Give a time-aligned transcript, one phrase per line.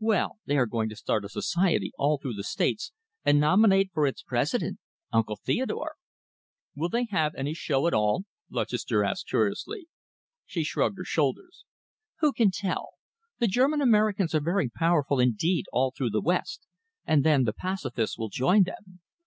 [0.00, 2.90] Well, they are going to start a society all through the States
[3.22, 4.78] and nominate for its president
[5.12, 5.96] Uncle Theodore."
[6.74, 9.86] "Will they have any show at all?" Lutchester asked curiously.
[10.46, 11.66] She shrugged her shoulders.
[12.20, 12.92] "Who can tell?
[13.40, 16.62] The German Americans are very powerful indeed all through the West,
[17.04, 19.00] and then the pacifists will join them.